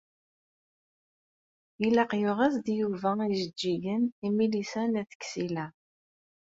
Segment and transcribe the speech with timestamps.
[1.85, 5.65] Ilaq yuɣ-as-d Yuba ijeǧǧigen i Milisa n At Ksila.